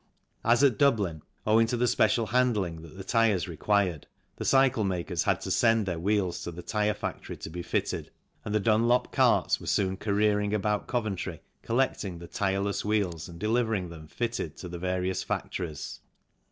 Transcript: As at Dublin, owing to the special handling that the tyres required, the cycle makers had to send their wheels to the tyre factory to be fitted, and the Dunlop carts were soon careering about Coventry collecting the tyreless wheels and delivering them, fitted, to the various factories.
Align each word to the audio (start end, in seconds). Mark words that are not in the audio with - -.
As 0.43 0.63
at 0.63 0.79
Dublin, 0.79 1.21
owing 1.45 1.67
to 1.67 1.77
the 1.77 1.85
special 1.85 2.25
handling 2.25 2.81
that 2.81 2.97
the 2.97 3.03
tyres 3.03 3.47
required, 3.47 4.07
the 4.37 4.43
cycle 4.43 4.83
makers 4.83 5.21
had 5.25 5.41
to 5.41 5.51
send 5.51 5.85
their 5.85 5.99
wheels 5.99 6.41
to 6.41 6.51
the 6.51 6.63
tyre 6.63 6.95
factory 6.95 7.37
to 7.37 7.51
be 7.51 7.61
fitted, 7.61 8.09
and 8.43 8.55
the 8.55 8.59
Dunlop 8.59 9.11
carts 9.11 9.59
were 9.59 9.67
soon 9.67 9.97
careering 9.97 10.55
about 10.55 10.87
Coventry 10.87 11.43
collecting 11.61 12.17
the 12.17 12.25
tyreless 12.27 12.83
wheels 12.83 13.29
and 13.29 13.37
delivering 13.39 13.89
them, 13.89 14.07
fitted, 14.07 14.57
to 14.57 14.67
the 14.67 14.79
various 14.79 15.21
factories. 15.21 15.99